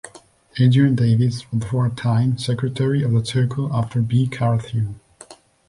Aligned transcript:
Adrian 0.57 0.95
Davies 0.95 1.45
was 1.51 1.63
for 1.65 1.85
a 1.85 1.91
time 1.91 2.35
secretary 2.39 3.03
of 3.03 3.11
the 3.11 3.23
Circle 3.23 3.71
after 3.71 4.01
Bee 4.01 4.25
Carthew. 4.27 4.95